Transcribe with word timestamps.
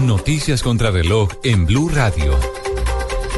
Noticias 0.00 0.62
contra 0.62 0.90
reloj 0.90 1.28
en 1.44 1.66
Blue 1.66 1.88
Radio. 1.88 2.34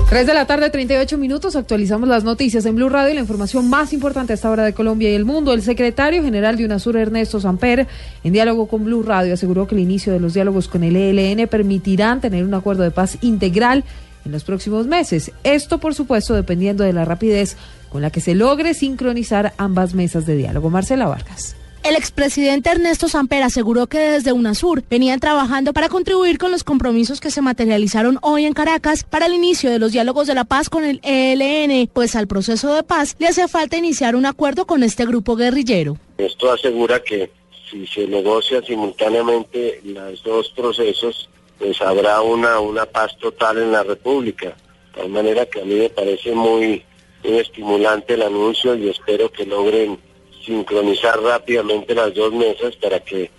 3 0.08 0.26
de 0.26 0.34
la 0.34 0.46
tarde, 0.46 0.70
38 0.70 1.18
minutos. 1.18 1.56
Actualizamos 1.56 2.08
las 2.08 2.24
noticias 2.24 2.64
en 2.66 2.76
Blue 2.76 2.88
Radio 2.88 3.12
y 3.12 3.14
la 3.14 3.20
información 3.20 3.68
más 3.68 3.92
importante 3.92 4.32
a 4.32 4.34
esta 4.34 4.50
hora 4.50 4.64
de 4.64 4.72
Colombia 4.72 5.10
y 5.10 5.14
el 5.14 5.24
mundo. 5.24 5.52
El 5.52 5.62
secretario 5.62 6.22
general 6.22 6.56
de 6.56 6.64
UNASUR, 6.64 6.96
Ernesto 6.96 7.40
Samper, 7.40 7.86
en 8.22 8.32
diálogo 8.32 8.68
con 8.68 8.84
Blue 8.84 9.02
Radio, 9.02 9.34
aseguró 9.34 9.66
que 9.66 9.74
el 9.74 9.80
inicio 9.80 10.12
de 10.12 10.20
los 10.20 10.34
diálogos 10.34 10.68
con 10.68 10.84
el 10.84 10.96
ELN 10.96 11.48
permitirán 11.48 12.20
tener 12.20 12.44
un 12.44 12.54
acuerdo 12.54 12.82
de 12.82 12.90
paz 12.90 13.18
integral 13.22 13.84
en 14.24 14.32
los 14.32 14.44
próximos 14.44 14.86
meses. 14.86 15.32
Esto, 15.42 15.78
por 15.78 15.94
supuesto, 15.94 16.34
dependiendo 16.34 16.84
de 16.84 16.92
la 16.92 17.04
rapidez 17.04 17.56
con 17.88 18.02
la 18.02 18.10
que 18.10 18.20
se 18.20 18.34
logre 18.34 18.74
sincronizar 18.74 19.52
ambas 19.56 19.94
mesas 19.94 20.26
de 20.26 20.36
diálogo. 20.36 20.70
Marcela 20.70 21.06
Vargas. 21.06 21.56
El 21.84 21.96
expresidente 21.96 22.70
Ernesto 22.70 23.08
Samper 23.08 23.42
aseguró 23.42 23.88
que 23.88 23.98
desde 23.98 24.32
UNASUR 24.32 24.82
venían 24.88 25.20
trabajando 25.20 25.74
para 25.74 25.90
contribuir 25.90 26.38
con 26.38 26.50
los 26.50 26.64
compromisos 26.64 27.20
que 27.20 27.30
se 27.30 27.42
materializaron 27.42 28.18
hoy 28.22 28.46
en 28.46 28.54
Caracas 28.54 29.04
para 29.04 29.26
el 29.26 29.34
inicio 29.34 29.70
de 29.70 29.78
los 29.78 29.92
diálogos 29.92 30.26
de 30.26 30.34
la 30.34 30.44
paz 30.44 30.70
con 30.70 30.82
el 30.82 30.98
ELN, 31.02 31.86
pues 31.92 32.16
al 32.16 32.26
proceso 32.26 32.74
de 32.74 32.84
paz 32.84 33.16
le 33.18 33.26
hace 33.26 33.48
falta 33.48 33.76
iniciar 33.76 34.16
un 34.16 34.24
acuerdo 34.24 34.64
con 34.64 34.82
este 34.82 35.04
grupo 35.04 35.36
guerrillero. 35.36 35.98
Esto 36.16 36.50
asegura 36.50 37.02
que 37.02 37.30
si 37.70 37.86
se 37.86 38.06
negocia 38.06 38.62
simultáneamente 38.62 39.82
los 39.84 40.22
dos 40.22 40.54
procesos, 40.56 41.28
pues 41.58 41.82
habrá 41.82 42.22
una, 42.22 42.60
una 42.60 42.86
paz 42.86 43.14
total 43.18 43.58
en 43.58 43.72
la 43.72 43.82
República. 43.82 44.56
De 44.96 45.06
manera 45.06 45.44
que 45.44 45.60
a 45.60 45.64
mí 45.66 45.74
me 45.74 45.90
parece 45.90 46.32
muy 46.32 46.82
estimulante 47.22 48.14
el 48.14 48.22
anuncio 48.22 48.74
y 48.74 48.88
espero 48.88 49.30
que 49.30 49.44
logren 49.44 49.98
sincronizar 50.44 51.20
rápidamente 51.20 51.94
las 51.94 52.14
dos 52.14 52.32
mesas 52.32 52.76
para 52.76 53.00
que 53.00 53.30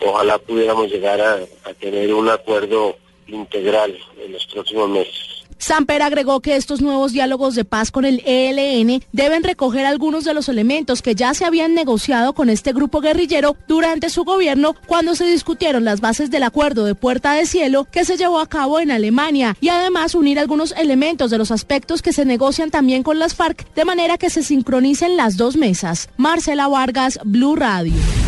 ojalá 0.00 0.38
pudiéramos 0.38 0.90
llegar 0.90 1.20
a, 1.20 1.34
a 1.64 1.74
tener 1.74 2.12
un 2.12 2.28
acuerdo 2.28 2.96
integral 3.26 3.96
en 4.18 4.32
los 4.32 4.46
próximos 4.46 4.88
meses. 4.88 5.29
Samper 5.60 6.00
agregó 6.00 6.40
que 6.40 6.56
estos 6.56 6.80
nuevos 6.80 7.12
diálogos 7.12 7.54
de 7.54 7.66
paz 7.66 7.90
con 7.90 8.06
el 8.06 8.22
ELN 8.24 9.02
deben 9.12 9.44
recoger 9.44 9.84
algunos 9.84 10.24
de 10.24 10.32
los 10.34 10.48
elementos 10.48 11.02
que 11.02 11.14
ya 11.14 11.34
se 11.34 11.44
habían 11.44 11.74
negociado 11.74 12.32
con 12.32 12.48
este 12.48 12.72
grupo 12.72 13.00
guerrillero 13.00 13.56
durante 13.68 14.08
su 14.08 14.24
gobierno 14.24 14.74
cuando 14.86 15.14
se 15.14 15.26
discutieron 15.26 15.84
las 15.84 16.00
bases 16.00 16.30
del 16.30 16.44
acuerdo 16.44 16.86
de 16.86 16.94
Puerta 16.94 17.34
de 17.34 17.44
Cielo 17.44 17.86
que 17.92 18.06
se 18.06 18.16
llevó 18.16 18.40
a 18.40 18.48
cabo 18.48 18.80
en 18.80 18.90
Alemania 18.90 19.54
y 19.60 19.68
además 19.68 20.14
unir 20.14 20.38
algunos 20.38 20.72
elementos 20.72 21.30
de 21.30 21.38
los 21.38 21.50
aspectos 21.50 22.00
que 22.00 22.14
se 22.14 22.24
negocian 22.24 22.70
también 22.70 23.02
con 23.02 23.18
las 23.18 23.34
FARC 23.34 23.72
de 23.74 23.84
manera 23.84 24.16
que 24.16 24.30
se 24.30 24.42
sincronicen 24.42 25.16
las 25.16 25.36
dos 25.36 25.56
mesas. 25.56 26.08
Marcela 26.16 26.68
Vargas, 26.68 27.20
Blue 27.24 27.54
Radio. 27.54 28.19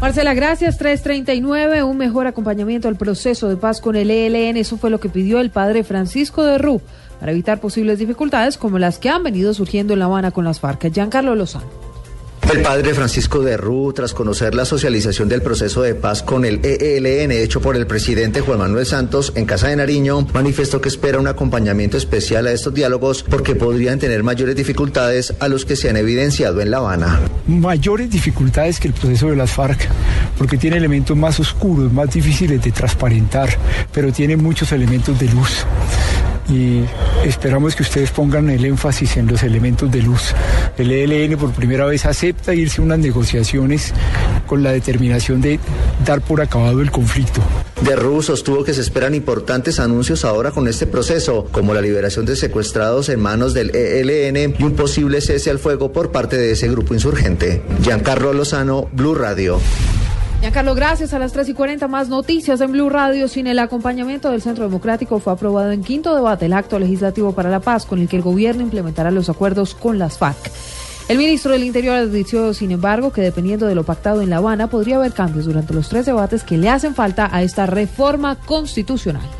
Marcela, 0.00 0.32
gracias. 0.32 0.78
339, 0.78 1.82
un 1.82 1.98
mejor 1.98 2.26
acompañamiento 2.26 2.88
al 2.88 2.96
proceso 2.96 3.50
de 3.50 3.56
paz 3.56 3.82
con 3.82 3.96
el 3.96 4.10
ELN. 4.10 4.56
Eso 4.56 4.78
fue 4.78 4.88
lo 4.88 4.98
que 4.98 5.10
pidió 5.10 5.40
el 5.40 5.50
padre 5.50 5.84
Francisco 5.84 6.42
de 6.42 6.56
Rú 6.56 6.80
para 7.18 7.32
evitar 7.32 7.60
posibles 7.60 7.98
dificultades 7.98 8.56
como 8.56 8.78
las 8.78 8.98
que 8.98 9.10
han 9.10 9.22
venido 9.22 9.52
surgiendo 9.52 9.92
en 9.92 9.98
La 9.98 10.06
Habana 10.06 10.30
con 10.30 10.46
las 10.46 10.58
FARC. 10.58 10.90
Giancarlo 10.90 11.34
Lozano. 11.34 11.89
El 12.52 12.62
padre 12.62 12.94
Francisco 12.94 13.42
de 13.42 13.56
Rú, 13.56 13.92
tras 13.92 14.12
conocer 14.12 14.56
la 14.56 14.64
socialización 14.64 15.28
del 15.28 15.40
proceso 15.40 15.82
de 15.82 15.94
paz 15.94 16.24
con 16.24 16.44
el 16.44 16.58
ELN 16.64 17.30
hecho 17.30 17.60
por 17.60 17.76
el 17.76 17.86
presidente 17.86 18.40
Juan 18.40 18.58
Manuel 18.58 18.86
Santos 18.86 19.32
en 19.36 19.46
Casa 19.46 19.68
de 19.68 19.76
Nariño, 19.76 20.26
manifestó 20.34 20.80
que 20.80 20.88
espera 20.88 21.20
un 21.20 21.28
acompañamiento 21.28 21.96
especial 21.96 22.48
a 22.48 22.52
estos 22.52 22.74
diálogos 22.74 23.22
porque 23.22 23.54
podrían 23.54 24.00
tener 24.00 24.24
mayores 24.24 24.56
dificultades 24.56 25.32
a 25.38 25.46
los 25.46 25.64
que 25.64 25.76
se 25.76 25.90
han 25.90 25.96
evidenciado 25.96 26.60
en 26.60 26.72
La 26.72 26.78
Habana. 26.78 27.20
Mayores 27.46 28.10
dificultades 28.10 28.80
que 28.80 28.88
el 28.88 28.94
proceso 28.94 29.28
de 29.30 29.36
las 29.36 29.52
FARC, 29.52 29.88
porque 30.36 30.56
tiene 30.56 30.78
elementos 30.78 31.16
más 31.16 31.38
oscuros, 31.38 31.92
más 31.92 32.12
difíciles 32.12 32.60
de 32.60 32.72
transparentar, 32.72 33.48
pero 33.92 34.12
tiene 34.12 34.36
muchos 34.36 34.72
elementos 34.72 35.16
de 35.20 35.28
luz 35.28 35.64
y 36.48 36.82
esperamos 37.24 37.76
que 37.76 37.82
ustedes 37.82 38.10
pongan 38.10 38.50
el 38.50 38.64
énfasis 38.64 39.16
en 39.16 39.26
los 39.26 39.42
elementos 39.42 39.90
de 39.90 40.02
luz. 40.02 40.34
El 40.78 40.90
ELN 40.90 41.36
por 41.38 41.52
primera 41.52 41.86
vez 41.86 42.06
acepta 42.06 42.54
irse 42.54 42.80
a 42.80 42.84
unas 42.84 42.98
negociaciones 42.98 43.92
con 44.46 44.62
la 44.62 44.72
determinación 44.72 45.40
de 45.40 45.58
dar 46.04 46.20
por 46.20 46.40
acabado 46.40 46.80
el 46.80 46.90
conflicto. 46.90 47.40
De 47.82 47.96
Rú 47.96 48.22
sostuvo 48.22 48.62
que 48.64 48.74
se 48.74 48.82
esperan 48.82 49.14
importantes 49.14 49.80
anuncios 49.80 50.24
ahora 50.24 50.50
con 50.50 50.68
este 50.68 50.86
proceso, 50.86 51.48
como 51.50 51.72
la 51.72 51.80
liberación 51.80 52.26
de 52.26 52.36
secuestrados 52.36 53.08
en 53.08 53.20
manos 53.20 53.54
del 53.54 53.74
ELN 53.74 54.54
y 54.58 54.62
un 54.62 54.74
posible 54.74 55.20
cese 55.20 55.50
al 55.50 55.58
fuego 55.58 55.92
por 55.92 56.12
parte 56.12 56.36
de 56.36 56.52
ese 56.52 56.68
grupo 56.68 56.94
insurgente. 56.94 57.62
Giancarlo 57.82 58.32
Lozano, 58.32 58.88
Blue 58.92 59.14
Radio. 59.14 59.60
Ya, 60.42 60.50
Carlos, 60.52 60.74
gracias. 60.74 61.12
A 61.12 61.18
las 61.18 61.32
3 61.32 61.50
y 61.50 61.54
40 61.54 61.86
más 61.86 62.08
noticias 62.08 62.62
en 62.62 62.72
Blue 62.72 62.88
Radio. 62.88 63.28
Sin 63.28 63.46
el 63.46 63.58
acompañamiento 63.58 64.30
del 64.30 64.40
Centro 64.40 64.64
Democrático 64.64 65.18
fue 65.18 65.34
aprobado 65.34 65.70
en 65.70 65.84
quinto 65.84 66.14
debate 66.14 66.46
el 66.46 66.54
acto 66.54 66.78
legislativo 66.78 67.32
para 67.32 67.50
la 67.50 67.60
paz 67.60 67.84
con 67.84 67.98
el 67.98 68.08
que 68.08 68.16
el 68.16 68.22
gobierno 68.22 68.62
implementará 68.62 69.10
los 69.10 69.28
acuerdos 69.28 69.74
con 69.74 69.98
las 69.98 70.16
FARC. 70.16 70.50
El 71.10 71.18
ministro 71.18 71.52
del 71.52 71.64
Interior 71.64 71.96
advirtió, 71.96 72.54
sin 72.54 72.70
embargo, 72.70 73.12
que 73.12 73.20
dependiendo 73.20 73.66
de 73.66 73.74
lo 73.74 73.84
pactado 73.84 74.22
en 74.22 74.30
La 74.30 74.38
Habana, 74.38 74.70
podría 74.70 74.96
haber 74.96 75.12
cambios 75.12 75.44
durante 75.44 75.74
los 75.74 75.88
tres 75.90 76.06
debates 76.06 76.42
que 76.42 76.56
le 76.56 76.70
hacen 76.70 76.94
falta 76.94 77.28
a 77.30 77.42
esta 77.42 77.66
reforma 77.66 78.36
constitucional. 78.36 79.39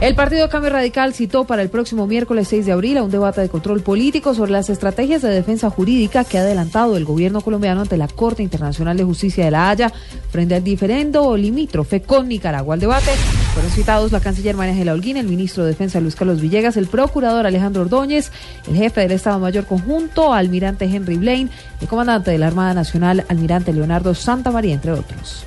El 0.00 0.14
Partido 0.14 0.48
Cambio 0.48 0.70
Radical 0.70 1.12
citó 1.12 1.44
para 1.44 1.60
el 1.60 1.70
próximo 1.70 2.06
miércoles 2.06 2.46
6 2.46 2.66
de 2.66 2.70
abril 2.70 2.98
a 2.98 3.02
un 3.02 3.10
debate 3.10 3.40
de 3.40 3.48
control 3.48 3.80
político 3.80 4.32
sobre 4.32 4.52
las 4.52 4.70
estrategias 4.70 5.22
de 5.22 5.28
defensa 5.28 5.70
jurídica 5.70 6.22
que 6.22 6.38
ha 6.38 6.42
adelantado 6.42 6.96
el 6.96 7.04
gobierno 7.04 7.40
colombiano 7.40 7.80
ante 7.80 7.96
la 7.96 8.06
Corte 8.06 8.44
Internacional 8.44 8.96
de 8.96 9.02
Justicia 9.02 9.44
de 9.44 9.50
La 9.50 9.70
Haya 9.70 9.92
frente 10.30 10.54
al 10.54 10.62
diferendo 10.62 11.36
limítrofe 11.36 12.00
con 12.00 12.28
Nicaragua. 12.28 12.74
Al 12.74 12.80
debate 12.80 13.10
fueron 13.54 13.72
citados 13.72 14.12
la 14.12 14.20
canciller 14.20 14.54
María 14.54 14.74
Ángela 14.74 14.92
Holguín, 14.92 15.16
el 15.16 15.26
ministro 15.26 15.64
de 15.64 15.70
Defensa 15.70 15.98
Luis 15.98 16.14
Carlos 16.14 16.40
Villegas, 16.40 16.76
el 16.76 16.86
procurador 16.86 17.44
Alejandro 17.44 17.82
Ordóñez, 17.82 18.30
el 18.68 18.76
jefe 18.76 19.00
del 19.00 19.10
Estado 19.10 19.40
Mayor 19.40 19.66
Conjunto, 19.66 20.32
almirante 20.32 20.84
Henry 20.84 21.16
Blaine, 21.16 21.50
el 21.80 21.88
comandante 21.88 22.30
de 22.30 22.38
la 22.38 22.46
Armada 22.46 22.72
Nacional, 22.72 23.24
almirante 23.28 23.72
Leonardo 23.72 24.14
Santa 24.14 24.52
María, 24.52 24.74
entre 24.74 24.92
otros. 24.92 25.44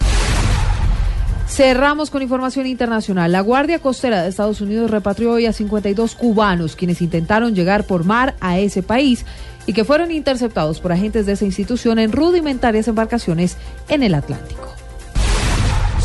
Cerramos 1.61 2.09
con 2.09 2.23
información 2.23 2.66
internacional. 2.66 3.31
La 3.31 3.41
Guardia 3.41 3.77
Costera 3.77 4.23
de 4.23 4.29
Estados 4.29 4.61
Unidos 4.61 4.89
repatrió 4.89 5.33
hoy 5.33 5.45
a 5.45 5.53
52 5.53 6.16
cubanos 6.16 6.75
quienes 6.75 7.03
intentaron 7.03 7.53
llegar 7.53 7.85
por 7.85 8.03
mar 8.03 8.33
a 8.39 8.57
ese 8.57 8.81
país 8.81 9.27
y 9.67 9.73
que 9.73 9.85
fueron 9.85 10.09
interceptados 10.09 10.79
por 10.79 10.91
agentes 10.91 11.27
de 11.27 11.33
esa 11.33 11.45
institución 11.45 12.00
en 12.00 12.13
rudimentarias 12.13 12.88
embarcaciones 12.88 13.57
en 13.89 14.01
el 14.01 14.16
Atlántico. 14.16 14.73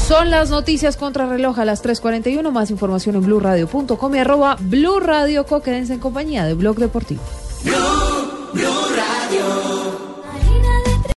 Son 0.06 0.30
las 0.30 0.50
noticias 0.50 0.98
contra 0.98 1.24
reloj 1.24 1.58
a 1.58 1.64
las 1.64 1.82
3.41. 1.82 2.50
Más 2.50 2.70
información 2.70 3.16
en 3.16 3.22
blurradio.com 3.22 4.14
y 4.14 4.18
arroba 4.18 4.58
blurradioco. 4.60 5.62
Quédense 5.62 5.94
en 5.94 6.00
compañía 6.00 6.44
de 6.44 6.52
Blog 6.52 6.76
Deportivo. 6.76 7.22